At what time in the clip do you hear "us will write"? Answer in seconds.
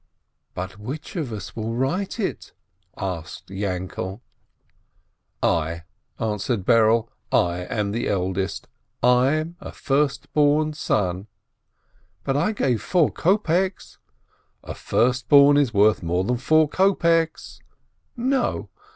1.31-2.19